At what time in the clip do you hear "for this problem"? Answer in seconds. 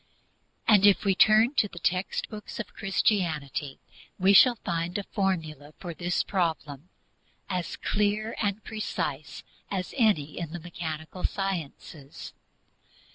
5.77-6.89